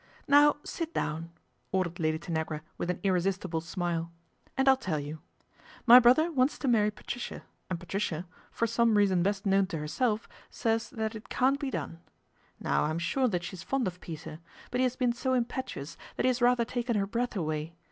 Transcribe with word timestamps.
"Now 0.27 0.57
sit 0.65 0.95
down," 0.95 1.29
ordered 1.71 1.99
Lady 1.99 2.17
Tanagra 2.17 2.63
with 2.75 2.89
an 2.89 2.99
irresistible 3.03 3.61
smile," 3.61 4.11
and 4.57 4.67
I'll 4.67 4.75
tell 4.75 4.99
you. 4.99 5.19
My 5.85 5.99
brother 5.99 6.31
wants 6.31 6.57
to 6.57 6.67
marry 6.67 6.89
Patricia, 6.89 7.43
and 7.69 7.79
Patricia, 7.79 8.15
MR. 8.15 8.17
TRIGGS 8.17 8.25
TAKES 8.25 8.31
TEA 8.31 8.65
211 8.65 8.67
for 8.67 8.67
some 8.67 8.97
reason 8.97 9.21
best 9.21 9.45
known 9.45 9.67
to 9.67 9.77
herself, 9.77 10.27
says 10.49 10.89
that 10.89 11.13
it 11.13 11.29
can't 11.29 11.59
be 11.59 11.69
done. 11.69 11.99
Now 12.59 12.85
I'm 12.85 12.97
sure 12.97 13.27
that 13.27 13.43
she 13.43 13.53
is 13.53 13.61
fond 13.61 13.85
of 13.85 14.01
Peter; 14.01 14.39
but 14.71 14.79
he 14.79 14.83
has 14.85 14.95
been 14.95 15.13
so 15.13 15.33
impetuous 15.35 15.97
that 16.15 16.23
he 16.25 16.29
has 16.29 16.41
rather 16.41 16.65
taken 16.65 16.95
her 16.95 17.05
breath 17.05 17.35
away. 17.35 17.75